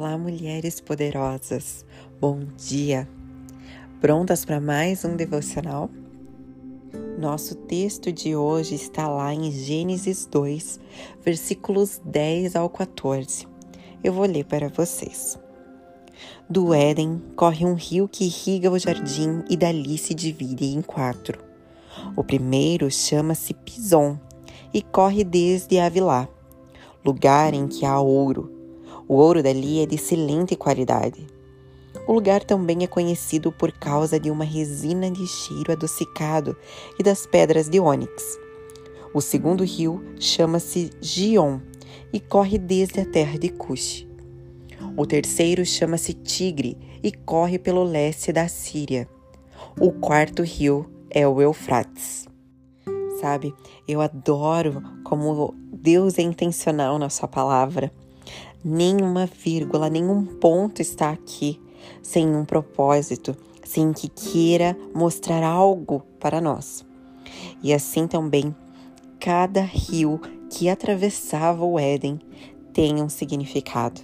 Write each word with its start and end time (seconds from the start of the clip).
Olá, 0.00 0.16
mulheres 0.16 0.80
poderosas. 0.80 1.84
Bom 2.18 2.40
dia. 2.56 3.06
Prontas 4.00 4.46
para 4.46 4.58
mais 4.58 5.04
um 5.04 5.14
devocional? 5.14 5.90
Nosso 7.18 7.54
texto 7.54 8.10
de 8.10 8.34
hoje 8.34 8.76
está 8.76 9.06
lá 9.06 9.34
em 9.34 9.52
Gênesis 9.52 10.24
2, 10.24 10.80
versículos 11.22 12.00
10 12.02 12.56
ao 12.56 12.70
14. 12.70 13.46
Eu 14.02 14.14
vou 14.14 14.24
ler 14.24 14.46
para 14.46 14.70
vocês. 14.70 15.38
Do 16.48 16.72
Éden 16.72 17.20
corre 17.36 17.66
um 17.66 17.74
rio 17.74 18.08
que 18.08 18.24
irriga 18.24 18.70
o 18.70 18.78
jardim 18.78 19.44
e 19.50 19.54
dali 19.54 19.98
se 19.98 20.14
divide 20.14 20.64
em 20.64 20.80
quatro. 20.80 21.44
O 22.16 22.24
primeiro 22.24 22.90
chama-se 22.90 23.52
Pison 23.52 24.18
e 24.72 24.80
corre 24.80 25.24
desde 25.24 25.78
Avilá, 25.78 26.26
lugar 27.04 27.52
em 27.52 27.68
que 27.68 27.84
há 27.84 28.00
ouro 28.00 28.59
o 29.10 29.14
ouro 29.14 29.42
dali 29.42 29.80
é 29.80 29.86
de 29.86 29.96
excelente 29.96 30.54
qualidade. 30.54 31.26
O 32.06 32.12
lugar 32.12 32.44
também 32.44 32.84
é 32.84 32.86
conhecido 32.86 33.50
por 33.50 33.72
causa 33.72 34.20
de 34.20 34.30
uma 34.30 34.44
resina 34.44 35.10
de 35.10 35.26
cheiro 35.26 35.72
adocicado 35.72 36.56
e 36.96 37.02
das 37.02 37.26
pedras 37.26 37.68
de 37.68 37.80
ônix. 37.80 38.38
O 39.12 39.20
segundo 39.20 39.64
rio 39.64 40.00
chama-se 40.20 40.90
Gion 41.00 41.58
e 42.12 42.20
corre 42.20 42.56
desde 42.56 43.00
a 43.00 43.04
terra 43.04 43.36
de 43.36 43.48
Cush. 43.48 44.06
O 44.96 45.04
terceiro 45.04 45.66
chama-se 45.66 46.14
Tigre 46.14 46.78
e 47.02 47.10
corre 47.10 47.58
pelo 47.58 47.82
leste 47.82 48.32
da 48.32 48.46
Síria. 48.46 49.08
O 49.80 49.90
quarto 49.90 50.44
rio 50.44 50.88
é 51.10 51.26
o 51.26 51.42
Eufrates. 51.42 52.28
Sabe, 53.20 53.52
eu 53.88 54.00
adoro 54.00 54.80
como 55.02 55.52
Deus 55.72 56.16
é 56.16 56.22
intencional 56.22 56.96
na 56.96 57.10
sua 57.10 57.26
palavra 57.26 57.92
nenhuma 58.64 59.26
vírgula, 59.26 59.88
nenhum 59.88 60.24
ponto 60.24 60.80
está 60.80 61.10
aqui 61.10 61.60
sem 62.02 62.34
um 62.34 62.44
propósito, 62.44 63.36
sem 63.64 63.92
que 63.92 64.08
queira 64.08 64.76
mostrar 64.94 65.42
algo 65.42 66.02
para 66.18 66.40
nós. 66.40 66.84
E 67.62 67.72
assim 67.72 68.06
também, 68.06 68.54
cada 69.18 69.62
rio 69.62 70.20
que 70.50 70.68
atravessava 70.68 71.64
o 71.64 71.78
Éden 71.78 72.18
tem 72.72 73.02
um 73.02 73.08
significado. 73.08 74.00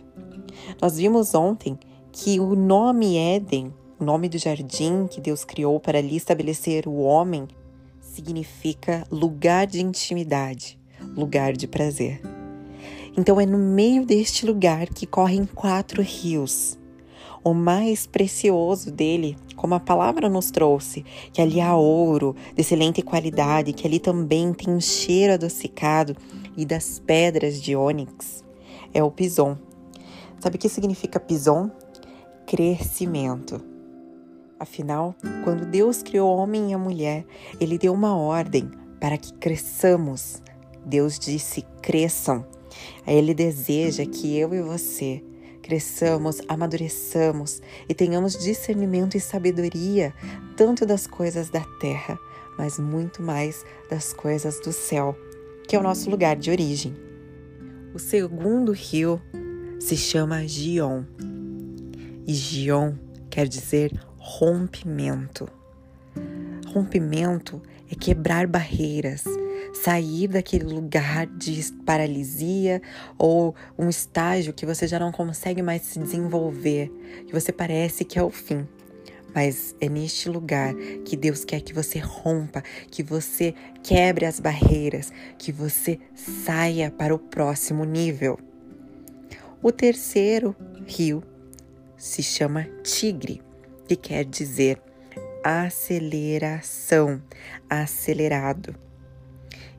Nós 0.80 0.96
vimos 0.96 1.34
ontem 1.34 1.78
que 2.12 2.40
o 2.40 2.54
nome 2.54 3.16
Éden, 3.16 3.72
o 3.98 4.04
nome 4.04 4.28
do 4.28 4.38
jardim 4.38 5.06
que 5.06 5.20
Deus 5.20 5.44
criou 5.44 5.78
para 5.80 5.98
ali 5.98 6.16
estabelecer 6.16 6.86
o 6.86 6.96
homem, 6.96 7.46
significa 8.00 9.06
lugar 9.10 9.66
de 9.66 9.82
intimidade, 9.82 10.78
lugar 11.14 11.52
de 11.52 11.66
prazer. 11.66 12.35
Então 13.18 13.40
é 13.40 13.46
no 13.46 13.56
meio 13.56 14.04
deste 14.04 14.44
lugar 14.44 14.88
que 14.88 15.06
correm 15.06 15.46
quatro 15.46 16.02
rios. 16.02 16.78
O 17.42 17.54
mais 17.54 18.06
precioso 18.06 18.90
dele, 18.90 19.38
como 19.56 19.74
a 19.74 19.80
palavra 19.80 20.28
nos 20.28 20.50
trouxe, 20.50 21.02
que 21.32 21.40
ali 21.40 21.60
há 21.60 21.74
ouro 21.74 22.36
de 22.54 22.60
excelente 22.60 23.00
qualidade, 23.00 23.72
que 23.72 23.86
ali 23.86 23.98
também 23.98 24.52
tem 24.52 24.74
um 24.74 24.80
cheiro 24.80 25.32
adocicado 25.32 26.14
e 26.56 26.66
das 26.66 26.98
pedras 26.98 27.62
de 27.62 27.74
ônix, 27.74 28.44
é 28.92 29.02
o 29.02 29.10
pison. 29.10 29.56
Sabe 30.38 30.56
o 30.56 30.58
que 30.58 30.68
significa 30.68 31.18
pison? 31.18 31.70
Crescimento. 32.46 33.64
Afinal, 34.60 35.14
quando 35.42 35.64
Deus 35.64 36.02
criou 36.02 36.34
o 36.34 36.36
homem 36.36 36.70
e 36.70 36.74
a 36.74 36.78
mulher, 36.78 37.24
ele 37.60 37.78
deu 37.78 37.94
uma 37.94 38.16
ordem 38.16 38.70
para 39.00 39.16
que 39.16 39.32
cresçamos. 39.34 40.42
Deus 40.84 41.18
disse: 41.18 41.64
cresçam. 41.80 42.44
Ele 43.06 43.34
deseja 43.34 44.04
que 44.04 44.36
eu 44.36 44.54
e 44.54 44.62
você 44.62 45.22
cresçamos, 45.66 46.40
amadureçamos 46.46 47.60
e 47.88 47.94
tenhamos 47.94 48.38
discernimento 48.38 49.16
e 49.16 49.20
sabedoria, 49.20 50.14
tanto 50.56 50.86
das 50.86 51.08
coisas 51.08 51.50
da 51.50 51.64
terra, 51.80 52.16
mas 52.56 52.78
muito 52.78 53.20
mais 53.20 53.64
das 53.90 54.12
coisas 54.12 54.60
do 54.60 54.72
céu, 54.72 55.16
que 55.66 55.74
é 55.74 55.78
o 55.78 55.82
nosso 55.82 56.08
lugar 56.08 56.36
de 56.36 56.52
origem. 56.52 56.94
O 57.92 57.98
segundo 57.98 58.70
rio 58.70 59.20
se 59.80 59.96
chama 59.96 60.46
Gion. 60.46 61.02
E 62.26 62.32
Gion 62.32 62.94
quer 63.28 63.48
dizer 63.48 63.92
rompimento. 64.18 65.48
Rompimento 66.72 67.60
é 67.90 67.94
quebrar 67.94 68.46
barreiras, 68.46 69.24
sair 69.72 70.28
daquele 70.28 70.64
lugar 70.64 71.26
de 71.26 71.72
paralisia 71.84 72.82
ou 73.18 73.54
um 73.78 73.88
estágio 73.88 74.52
que 74.52 74.66
você 74.66 74.86
já 74.86 74.98
não 74.98 75.12
consegue 75.12 75.62
mais 75.62 75.82
se 75.82 75.98
desenvolver, 75.98 76.90
que 77.26 77.32
você 77.32 77.52
parece 77.52 78.04
que 78.04 78.18
é 78.18 78.22
o 78.22 78.30
fim. 78.30 78.66
Mas 79.34 79.76
é 79.80 79.88
neste 79.88 80.30
lugar 80.30 80.74
que 81.04 81.16
Deus 81.16 81.44
quer 81.44 81.60
que 81.60 81.74
você 81.74 81.98
rompa, 81.98 82.62
que 82.90 83.02
você 83.02 83.54
quebre 83.82 84.24
as 84.24 84.40
barreiras, 84.40 85.12
que 85.38 85.52
você 85.52 85.98
saia 86.14 86.90
para 86.90 87.14
o 87.14 87.18
próximo 87.18 87.84
nível. 87.84 88.38
O 89.62 89.70
terceiro 89.70 90.56
rio 90.86 91.22
se 91.98 92.22
chama 92.22 92.64
Tigre, 92.82 93.42
que 93.86 93.96
quer 93.96 94.24
dizer 94.24 94.80
aceleração, 95.46 97.22
acelerado 97.70 98.74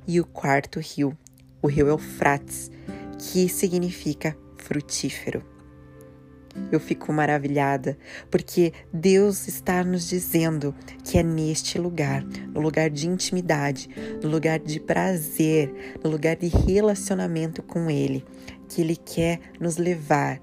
e 0.08 0.22
o 0.22 0.26
quarto 0.26 0.80
rio, 0.80 1.18
o 1.62 1.68
rio 1.68 1.90
Eufrates, 1.90 2.72
que 3.20 3.50
significa 3.50 4.38
frutífero. 4.56 5.44
Eu 6.72 6.80
fico 6.80 7.12
maravilhada 7.12 7.98
porque 8.32 8.72
Deus 8.94 9.50
está 9.50 9.84
nos 9.84 10.08
dizendo 10.08 10.74
que 11.04 11.18
é 11.18 11.24
neste 11.24 11.78
lugar, 11.78 12.24
no 12.24 12.62
lugar 12.62 12.90
de 12.90 13.10
intimidade, 13.10 13.90
no 14.24 14.30
lugar 14.30 14.60
de 14.60 14.80
prazer, 14.80 16.00
no 16.02 16.10
lugar 16.10 16.38
de 16.38 16.48
relacionamento 16.48 17.62
com 17.62 17.92
Ele, 17.92 18.24
que 18.70 18.80
Ele 18.80 18.96
quer 18.96 19.42
nos 19.60 19.76
levar 19.76 20.42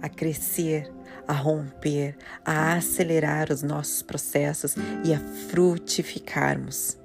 a 0.00 0.08
crescer, 0.08 0.90
a 1.26 1.32
romper, 1.32 2.16
a 2.44 2.74
acelerar 2.74 3.50
os 3.52 3.62
nossos 3.62 4.02
processos 4.02 4.74
e 5.04 5.12
a 5.12 5.18
frutificarmos. 5.48 6.98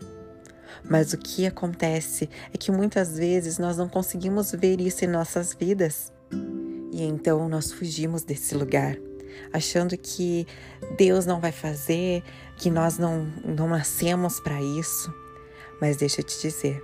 Mas 0.83 1.13
o 1.13 1.17
que 1.17 1.45
acontece 1.45 2.29
é 2.53 2.57
que 2.57 2.71
muitas 2.71 3.17
vezes 3.17 3.57
nós 3.57 3.77
não 3.77 3.87
conseguimos 3.87 4.51
ver 4.51 4.81
isso 4.81 5.05
em 5.05 5.07
nossas 5.07 5.53
vidas. 5.53 6.11
E 6.91 7.03
então 7.03 7.47
nós 7.47 7.71
fugimos 7.71 8.23
desse 8.23 8.55
lugar, 8.55 8.97
achando 9.53 9.97
que 9.97 10.45
Deus 10.97 11.25
não 11.25 11.39
vai 11.39 11.51
fazer, 11.51 12.23
que 12.57 12.69
nós 12.69 12.97
não, 12.97 13.25
não 13.45 13.67
nascemos 13.67 14.39
para 14.39 14.61
isso. 14.61 15.13
Mas 15.79 15.97
deixa 15.97 16.21
eu 16.21 16.25
te 16.25 16.41
dizer, 16.41 16.83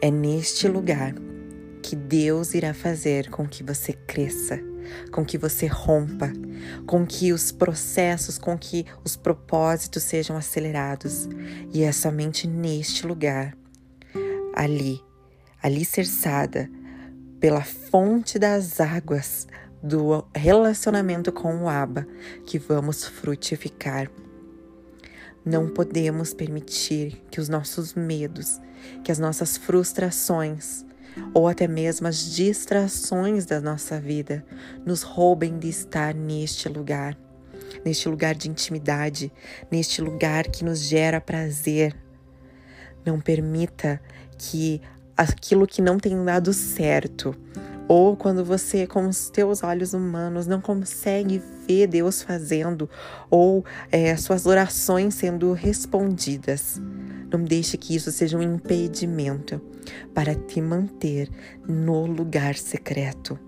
é 0.00 0.10
neste 0.10 0.68
lugar 0.68 1.14
que 1.82 1.96
Deus 1.96 2.54
irá 2.54 2.72
fazer 2.72 3.30
com 3.30 3.48
que 3.48 3.62
você 3.62 3.92
cresça, 3.92 4.60
com 5.10 5.24
que 5.24 5.38
você 5.38 5.66
rompa, 5.66 6.32
com 6.86 7.06
que 7.06 7.32
os 7.32 7.52
processos, 7.52 8.38
com 8.38 8.56
que 8.56 8.86
os 9.04 9.16
propósitos 9.16 10.02
sejam 10.02 10.36
acelerados. 10.36 11.28
E 11.72 11.82
é 11.82 11.92
somente 11.92 12.46
neste 12.46 13.06
lugar, 13.06 13.56
ali, 14.54 15.00
ali 15.62 15.84
cerçada 15.84 16.70
pela 17.40 17.62
fonte 17.62 18.38
das 18.38 18.80
águas 18.80 19.46
do 19.82 20.24
relacionamento 20.32 21.32
com 21.32 21.64
o 21.64 21.68
Abba, 21.68 22.06
que 22.46 22.58
vamos 22.58 23.04
frutificar. 23.04 24.08
Não 25.44 25.68
podemos 25.68 26.32
permitir 26.32 27.20
que 27.28 27.40
os 27.40 27.48
nossos 27.48 27.94
medos, 27.94 28.60
que 29.02 29.10
as 29.10 29.18
nossas 29.18 29.56
frustrações, 29.56 30.84
ou 31.34 31.48
até 31.48 31.66
mesmo 31.66 32.06
as 32.06 32.34
distrações 32.34 33.46
da 33.46 33.60
nossa 33.60 34.00
vida 34.00 34.44
nos 34.84 35.02
roubem 35.02 35.58
de 35.58 35.68
estar 35.68 36.14
neste 36.14 36.68
lugar, 36.68 37.16
neste 37.84 38.08
lugar 38.08 38.34
de 38.34 38.48
intimidade, 38.48 39.32
neste 39.70 40.00
lugar 40.00 40.46
que 40.48 40.64
nos 40.64 40.80
gera 40.80 41.20
prazer. 41.20 41.94
Não 43.04 43.20
permita 43.20 44.00
que 44.38 44.80
aquilo 45.16 45.66
que 45.66 45.82
não 45.82 45.98
tem 45.98 46.24
dado 46.24 46.52
certo, 46.52 47.34
ou 47.88 48.16
quando 48.16 48.44
você, 48.44 48.86
com 48.86 49.06
os 49.06 49.28
teus 49.28 49.62
olhos 49.62 49.92
humanos, 49.92 50.46
não 50.46 50.60
consegue 50.60 51.42
ver 51.66 51.86
Deus 51.86 52.22
fazendo, 52.22 52.88
ou 53.30 53.64
é, 53.90 54.16
suas 54.16 54.46
orações 54.46 55.14
sendo 55.14 55.52
respondidas. 55.52 56.80
Não 57.32 57.42
deixe 57.42 57.76
que 57.76 57.94
isso 57.96 58.12
seja 58.12 58.36
um 58.36 58.42
impedimento 58.42 59.60
para 60.14 60.34
te 60.34 60.60
manter 60.60 61.30
no 61.66 62.04
lugar 62.06 62.54
secreto, 62.54 63.38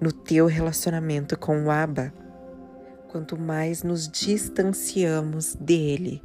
no 0.00 0.12
teu 0.12 0.46
relacionamento 0.46 1.38
com 1.38 1.64
o 1.64 1.70
Abba. 1.70 2.12
Quanto 3.08 3.38
mais 3.38 3.82
nos 3.82 4.08
distanciamos 4.08 5.54
dele, 5.54 6.20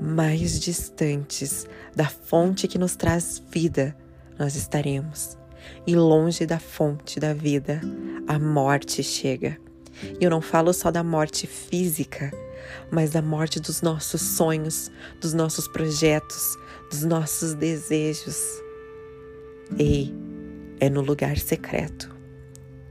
mais 0.00 0.60
distantes 0.60 1.66
da 1.96 2.08
fonte 2.08 2.68
que 2.68 2.78
nos 2.78 2.94
traz 2.94 3.42
vida 3.50 3.96
nós 4.38 4.54
estaremos. 4.54 5.36
e 5.86 5.94
longe 5.96 6.46
da 6.46 6.58
fonte 6.58 7.18
da 7.20 7.34
vida, 7.34 7.80
a 8.26 8.38
morte 8.38 9.02
chega. 9.02 9.58
E 10.18 10.24
eu 10.24 10.30
não 10.30 10.40
falo 10.40 10.72
só 10.72 10.90
da 10.90 11.02
morte 11.02 11.46
física, 11.46 12.30
mas 12.90 13.10
da 13.10 13.22
morte 13.22 13.60
dos 13.60 13.82
nossos 13.82 14.20
sonhos, 14.20 14.90
dos 15.20 15.34
nossos 15.34 15.68
projetos, 15.68 16.56
dos 16.90 17.04
nossos 17.04 17.54
desejos. 17.54 18.36
Ei, 19.78 20.14
é 20.80 20.88
no 20.88 21.00
lugar 21.00 21.38
secreto 21.38 22.16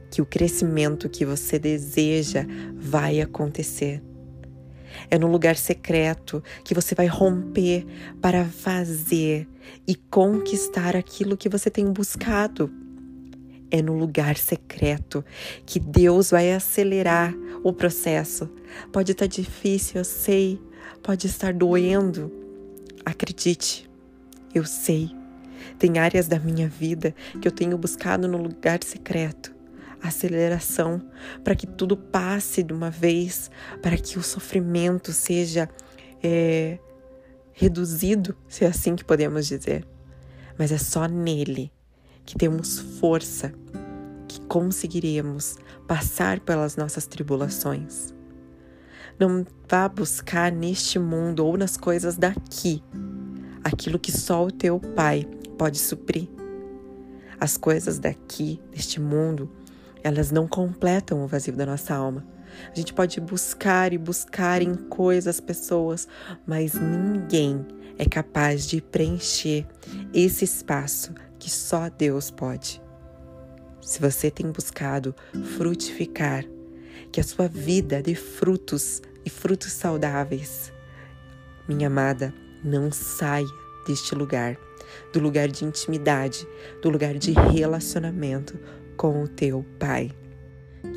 que 0.10 0.22
o 0.22 0.26
crescimento 0.26 1.10
que 1.10 1.26
você 1.26 1.60
deseja 1.60 2.46
vai 2.76 3.22
acontecer. 3.22 4.02
É 5.10 5.18
no 5.18 5.28
lugar 5.28 5.56
secreto 5.56 6.44
que 6.64 6.74
você 6.74 6.96
vai 6.96 7.08
romper 7.08 7.86
para 8.22 8.46
fazer 8.46 9.48
e 9.88 9.96
conquistar 9.96 10.96
aquilo 10.96 11.38
que 11.38 11.50
você 11.50 11.70
tem 11.70 11.92
buscado. 11.92 12.72
É 13.70 13.82
no 13.82 13.98
lugar 13.98 14.38
secreto 14.38 15.24
que 15.66 15.80
Deus 15.80 16.32
vai 16.32 16.54
acelerar 16.54 17.34
o 17.64 17.74
processo. 17.74 18.50
Pode 18.92 19.12
estar 19.12 19.28
difícil, 19.28 20.00
eu 20.00 20.06
sei, 20.06 20.62
pode 21.04 21.28
estar 21.28 21.54
doendo. 21.54 22.32
Acredite, 23.06 23.90
eu 24.54 24.66
sei. 24.66 25.12
Tem 25.78 25.98
áreas 25.98 26.28
da 26.28 26.40
minha 26.40 26.68
vida 26.68 27.14
que 27.42 27.48
eu 27.48 27.52
tenho 27.52 27.78
buscado 27.78 28.28
no 28.28 28.38
lugar 28.38 28.84
secreto 28.84 29.58
aceleração, 30.02 31.02
para 31.44 31.56
que 31.56 31.66
tudo 31.66 31.98
passe 31.98 32.64
de 32.64 32.74
uma 32.74 32.90
vez, 32.90 33.50
para 33.82 33.98
que 33.98 34.18
o 34.18 34.24
sofrimento 34.24 35.12
seja 35.12 35.70
é, 36.24 36.80
reduzido, 37.54 38.36
se 38.48 38.64
é 38.64 38.68
assim 38.68 38.96
que 38.96 39.04
podemos 39.04 39.48
dizer. 39.48 39.86
Mas 40.58 40.72
é 40.72 40.78
só 40.78 41.08
nele 41.08 41.72
que 42.28 42.38
temos 42.38 42.78
força, 43.00 43.54
que 44.28 44.42
conseguiremos 44.42 45.56
passar 45.88 46.42
pelas 46.42 46.76
nossas 46.76 47.08
tribulações. 47.08 48.14
Não 49.18 49.48
vá 49.68 49.88
buscar 49.88 50.52
neste 50.52 51.00
mundo 51.00 51.46
ou 51.46 51.58
nas 51.58 51.78
coisas 51.78 52.18
daqui 52.18 52.84
aquilo 53.64 53.98
que 53.98 54.12
só 54.12 54.46
o 54.46 54.52
teu 54.52 54.78
Pai 54.80 55.26
pode 55.58 55.80
suprir. 55.80 56.28
As 57.40 57.56
coisas 57.56 57.98
daqui, 57.98 58.60
deste 58.72 59.00
mundo, 59.00 59.50
elas 60.04 60.30
não 60.30 60.48
completam 60.48 61.24
o 61.24 61.28
vazio 61.28 61.56
da 61.56 61.66
nossa 61.66 61.96
alma. 61.96 62.26
A 62.72 62.76
gente 62.76 62.94
pode 62.94 63.22
buscar 63.22 63.94
e 63.94 63.98
buscar 63.98 64.62
em 64.62 64.76
coisas, 64.76 65.40
pessoas, 65.40 66.08
mas 66.46 66.74
ninguém 66.74 67.66
é 67.98 68.06
capaz 68.06 68.68
de 68.68 68.82
preencher 68.82 69.66
esse 70.14 70.44
espaço 70.44 71.14
que 71.48 71.52
só 71.52 71.90
Deus 71.90 72.30
pode. 72.30 72.82
Se 73.80 74.02
você 74.02 74.30
tem 74.30 74.52
buscado 74.52 75.16
frutificar, 75.56 76.44
que 77.10 77.22
a 77.22 77.24
sua 77.24 77.48
vida 77.48 78.02
dê 78.02 78.16
frutos 78.16 79.02
e 79.24 79.30
frutos 79.30 79.72
saudáveis, 79.72 80.74
minha 81.66 81.88
amada, 81.88 82.34
não 82.62 82.92
saia 82.92 83.48
deste 83.88 84.14
lugar, 84.14 84.58
do 85.14 85.22
lugar 85.22 85.48
de 85.48 85.64
intimidade, 85.64 86.46
do 86.82 86.90
lugar 86.90 87.18
de 87.18 87.32
relacionamento 87.32 88.60
com 88.98 89.24
o 89.24 89.28
teu 89.30 89.66
Pai. 89.80 90.12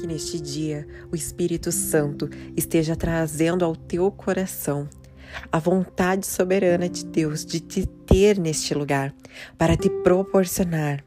Que 0.01 0.05
neste 0.05 0.41
dia 0.41 0.85
o 1.13 1.15
Espírito 1.15 1.71
Santo 1.71 2.29
esteja 2.57 2.97
trazendo 2.97 3.65
ao 3.65 3.77
teu 3.77 4.11
coração 4.11 4.89
a 5.51 5.59
vontade 5.59 6.27
soberana 6.27 6.89
de 6.89 7.05
Deus 7.05 7.45
de 7.45 7.61
te 7.61 7.87
ter 7.87 8.39
neste 8.39 8.75
lugar 8.75 9.15
para 9.57 9.77
te 9.77 9.89
proporcionar 9.89 11.05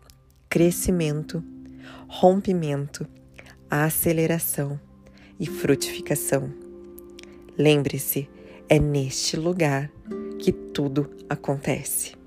crescimento, 0.50 1.44
rompimento, 2.08 3.08
aceleração 3.70 4.80
e 5.40 5.48
frutificação. 5.48 6.54
Lembre-se, 7.58 8.30
é 8.70 8.80
neste 8.80 9.36
lugar 9.36 9.92
que 10.40 10.52
tudo 10.52 11.10
acontece. 11.30 12.23